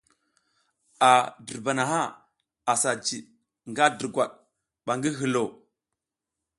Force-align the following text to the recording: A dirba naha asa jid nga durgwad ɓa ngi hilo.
A 1.09 1.11
dirba 1.45 1.71
naha 1.77 2.01
asa 2.71 2.91
jid 3.05 3.25
nga 3.69 3.85
durgwad 3.97 4.31
ɓa 4.85 4.91
ngi 4.97 5.09
hilo. 5.19 5.43